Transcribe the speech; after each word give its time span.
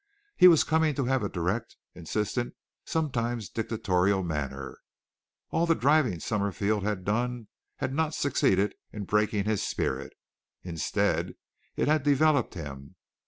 He 0.35 0.47
was 0.47 0.63
coming 0.63 0.95
to 0.95 1.05
have 1.05 1.21
a 1.21 1.29
direct, 1.29 1.77
insistent, 1.93 2.55
sometimes 2.85 3.49
dictatorial 3.49 4.23
manner. 4.23 4.79
All 5.51 5.67
the 5.67 5.75
driving 5.75 6.19
Summerfield 6.19 6.81
had 6.81 7.05
done 7.05 7.49
had 7.75 7.93
not 7.93 8.15
succeeded 8.15 8.73
in 8.91 9.03
breaking 9.05 9.43
his 9.45 9.61
spirit. 9.61 10.13
Instead, 10.63 11.35
it 11.75 11.87
had 11.87 12.01
developed 12.01 12.55
him. 12.55 12.95